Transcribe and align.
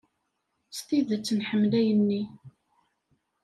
S 0.75 0.79
tidet 0.87 1.35
nḥemmel 1.39 1.71
ayen-nni. 1.79 2.23